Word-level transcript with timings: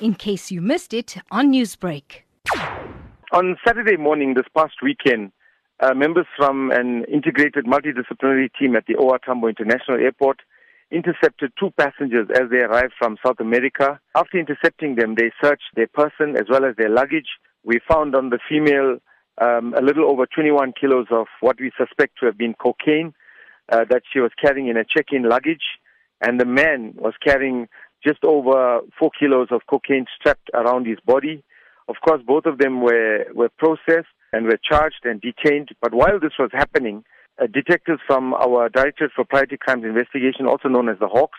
in 0.00 0.14
case 0.14 0.50
you 0.50 0.60
missed 0.60 0.92
it 0.92 1.16
on 1.30 1.52
Newsbreak. 1.52 2.22
On 3.32 3.56
Saturday 3.66 3.96
morning 3.96 4.34
this 4.34 4.46
past 4.54 4.74
weekend, 4.82 5.32
uh, 5.80 5.94
members 5.94 6.26
from 6.36 6.70
an 6.70 7.04
integrated 7.04 7.66
multidisciplinary 7.66 8.48
team 8.58 8.76
at 8.76 8.86
the 8.86 8.94
OR 8.94 9.18
Tambo 9.18 9.48
International 9.48 9.98
Airport 9.98 10.40
intercepted 10.90 11.52
two 11.58 11.70
passengers 11.76 12.28
as 12.34 12.48
they 12.50 12.58
arrived 12.58 12.92
from 12.98 13.16
South 13.24 13.40
America. 13.40 13.98
After 14.14 14.38
intercepting 14.38 14.94
them, 14.94 15.16
they 15.16 15.32
searched 15.42 15.74
their 15.74 15.88
person 15.88 16.36
as 16.36 16.44
well 16.48 16.64
as 16.64 16.76
their 16.76 16.88
luggage. 16.88 17.26
We 17.64 17.80
found 17.88 18.14
on 18.14 18.30
the 18.30 18.38
female 18.48 18.98
um, 19.38 19.74
a 19.76 19.82
little 19.82 20.08
over 20.08 20.26
21 20.26 20.74
kilos 20.80 21.06
of 21.10 21.26
what 21.40 21.60
we 21.60 21.72
suspect 21.76 22.18
to 22.20 22.26
have 22.26 22.38
been 22.38 22.54
cocaine 22.54 23.12
uh, 23.70 23.84
that 23.90 24.02
she 24.12 24.20
was 24.20 24.30
carrying 24.40 24.68
in 24.68 24.76
a 24.76 24.84
check-in 24.84 25.28
luggage, 25.28 25.64
and 26.20 26.40
the 26.40 26.46
man 26.46 26.94
was 26.96 27.14
carrying 27.22 27.68
just 28.04 28.24
over 28.24 28.80
four 28.98 29.10
kilos 29.18 29.48
of 29.50 29.62
cocaine 29.68 30.06
strapped 30.18 30.50
around 30.54 30.86
his 30.86 30.98
body. 31.04 31.42
Of 31.88 31.96
course, 32.04 32.22
both 32.26 32.46
of 32.46 32.58
them 32.58 32.80
were, 32.80 33.26
were 33.34 33.50
processed 33.58 34.08
and 34.32 34.46
were 34.46 34.58
charged 34.62 35.04
and 35.04 35.20
detained. 35.20 35.70
But 35.80 35.94
while 35.94 36.18
this 36.20 36.32
was 36.38 36.50
happening, 36.52 37.04
uh, 37.40 37.46
detectives 37.46 38.00
from 38.06 38.34
our 38.34 38.68
Directorate 38.68 39.12
for 39.14 39.24
Priority 39.24 39.56
Crimes 39.56 39.84
Investigation, 39.84 40.46
also 40.46 40.68
known 40.68 40.88
as 40.88 40.98
the 40.98 41.08
Hawks, 41.08 41.38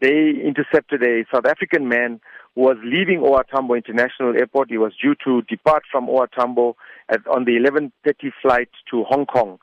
they 0.00 0.32
intercepted 0.44 1.02
a 1.02 1.24
South 1.32 1.46
African 1.46 1.88
man 1.88 2.20
who 2.54 2.62
was 2.62 2.76
leaving 2.82 3.20
OR 3.20 3.44
Tambo 3.44 3.74
International 3.74 4.34
Airport. 4.36 4.70
He 4.70 4.78
was 4.78 4.92
due 5.00 5.14
to 5.24 5.42
depart 5.42 5.84
from 5.90 6.08
OR 6.08 6.26
Tambo 6.26 6.76
at, 7.08 7.26
on 7.28 7.44
the 7.44 7.52
11:30 7.52 8.32
flight 8.42 8.68
to 8.90 9.04
Hong 9.04 9.26
Kong. 9.26 9.58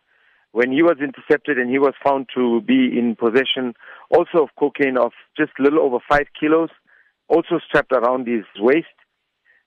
When 0.54 0.72
he 0.72 0.84
was 0.84 0.98
intercepted 1.02 1.58
and 1.58 1.70
he 1.70 1.80
was 1.80 1.96
found 2.06 2.28
to 2.36 2.62
be 2.62 2.98
in 2.98 3.16
possession 3.16 3.74
also 4.12 4.44
of 4.44 4.50
cocaine 4.58 4.98
of 4.98 5.12
just 5.36 5.52
a 5.60 5.64
little 5.64 5.80
over 5.80 5.98
five 6.08 6.28
kilos, 6.40 6.70
also 7.28 7.60
strapped 7.68 7.92
around 7.92 8.28
his 8.28 8.46
waist. 8.60 8.94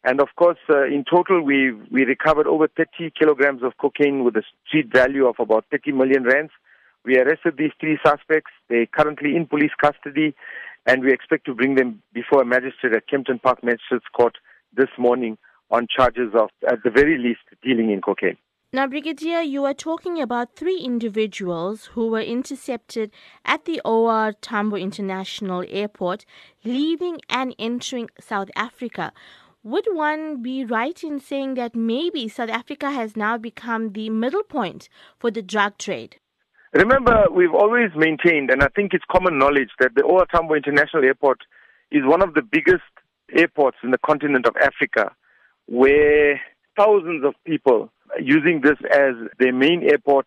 And 0.05 0.21
of 0.21 0.29
course, 0.37 0.59
uh, 0.71 0.85
in 0.85 1.05
total, 1.05 1.43
we 1.43 1.73
we 1.91 2.05
recovered 2.05 2.47
over 2.47 2.69
30 2.69 3.11
kilograms 3.19 3.65
of 3.65 3.77
cocaine 3.79 4.23
with 4.23 4.37
a 4.37 4.45
street 4.65 4.93
value 4.93 5.27
of 5.27 5.35
about 5.41 5.65
30 5.73 5.91
million 5.91 6.23
rands. 6.23 6.53
We 7.05 7.19
arrested 7.19 7.57
these 7.59 7.73
three 7.81 7.99
suspects. 8.07 8.53
They're 8.69 8.87
currently 8.87 9.35
in 9.35 9.47
police 9.47 9.75
custody, 9.83 10.37
and 10.87 11.03
we 11.03 11.13
expect 11.13 11.47
to 11.47 11.55
bring 11.55 11.75
them 11.75 12.01
before 12.13 12.43
a 12.43 12.47
magistrate 12.47 12.95
at 12.95 13.09
Kempton 13.09 13.41
Park 13.41 13.65
Magistrates 13.65 14.07
Court 14.17 14.39
this 14.77 14.91
morning 14.97 15.37
on 15.73 15.89
charges 15.91 16.31
of, 16.35 16.51
at 16.69 16.85
the 16.85 16.91
very 16.91 17.19
least, 17.19 17.43
dealing 17.61 17.91
in 17.91 18.01
cocaine. 18.01 18.37
Now, 18.73 18.89
Brigadier, 18.89 19.43
you 19.43 19.65
are 19.65 19.73
talking 19.73 20.21
about 20.21 20.57
three 20.57 20.79
individuals 20.79 21.85
who 21.95 22.09
were 22.09 22.21
intercepted 22.21 23.13
at 23.45 23.65
the 23.65 23.81
OR 23.85 24.33
Tambo 24.33 24.75
International 24.75 25.65
Airport, 25.69 26.27
leaving 26.65 27.21
and 27.31 27.55
entering 27.61 28.11
South 28.21 28.51
Africa. 28.57 29.13
Would 29.63 29.87
one 29.93 30.43
be 30.43 30.65
right 30.65 31.01
in 31.05 31.21
saying 31.21 31.55
that 31.55 31.77
maybe 31.77 32.29
South 32.29 32.51
Africa 32.51 32.91
has 32.91 33.17
now 33.17 33.39
become 33.39 33.93
the 33.93 34.11
middle 34.11 34.43
point 34.43 34.89
for 35.21 35.31
the 35.31 35.43
drug 35.43 35.79
trade? 35.79 36.17
Remember, 36.73 37.27
we've 37.33 37.55
always 37.55 37.91
maintained, 37.95 38.51
and 38.51 38.65
I 38.65 38.69
think 38.75 38.95
it's 38.95 39.05
common 39.09 39.39
knowledge, 39.39 39.71
that 39.79 39.95
the 39.95 40.03
OR 40.03 40.27
Tambo 40.27 40.55
International 40.55 41.05
Airport 41.05 41.39
is 41.93 42.03
one 42.05 42.21
of 42.21 42.35
the 42.35 42.43
biggest 42.43 42.83
airports 43.33 43.79
in 43.85 43.93
the 43.93 43.99
continent 43.99 44.45
of 44.45 44.57
Africa, 44.57 45.15
where 45.67 46.41
thousands 46.77 47.25
of 47.25 47.35
people 47.45 47.93
using 48.21 48.61
this 48.63 48.77
as 48.93 49.15
their 49.39 49.53
main 49.53 49.83
airport. 49.83 50.27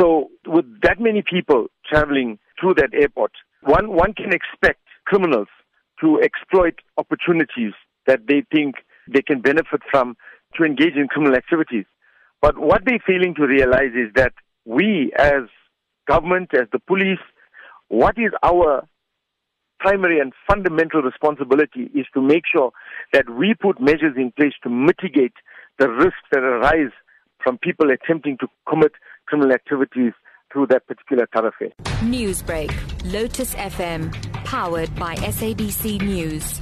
So, 0.00 0.30
with 0.46 0.64
that 0.82 1.00
many 1.00 1.22
people 1.22 1.66
traveling 1.88 2.38
through 2.60 2.74
that 2.74 2.94
airport, 2.94 3.32
one, 3.62 3.92
one 3.92 4.14
can 4.14 4.32
expect 4.32 4.80
criminals 5.06 5.48
to 6.00 6.20
exploit 6.20 6.74
opportunities 6.96 7.72
that 8.06 8.20
they 8.28 8.44
think 8.52 8.76
they 9.12 9.22
can 9.22 9.40
benefit 9.40 9.82
from 9.90 10.16
to 10.56 10.64
engage 10.64 10.94
in 10.94 11.08
criminal 11.08 11.36
activities. 11.36 11.84
But 12.40 12.58
what 12.58 12.82
they're 12.84 13.02
failing 13.06 13.34
to 13.36 13.46
realize 13.46 13.94
is 13.94 14.12
that 14.14 14.32
we, 14.64 15.12
as 15.18 15.42
government, 16.08 16.50
as 16.54 16.68
the 16.72 16.80
police, 16.80 17.20
what 17.88 18.16
is 18.18 18.32
our 18.42 18.86
primary 19.78 20.20
and 20.20 20.32
fundamental 20.48 21.02
responsibility 21.02 21.90
is 21.94 22.06
to 22.14 22.22
make 22.22 22.44
sure 22.50 22.72
that 23.12 23.28
we 23.28 23.54
put 23.54 23.80
measures 23.80 24.14
in 24.16 24.32
place 24.32 24.52
to 24.62 24.70
mitigate 24.70 25.34
the 25.78 25.88
risks 25.88 26.28
that 26.30 26.42
arise 26.42 26.92
from 27.42 27.58
people 27.58 27.90
attempting 27.90 28.38
to 28.38 28.48
commit 28.68 28.92
criminal 29.26 29.52
activities 29.52 30.12
through 30.52 30.66
that 30.66 30.86
particular 30.86 31.26
thoroughfare. 31.34 31.70
Newsbreak, 32.02 32.72
Lotus 33.12 33.54
FM, 33.54 34.12
powered 34.44 34.94
by 34.96 35.14
SABC 35.16 36.02
News. 36.02 36.60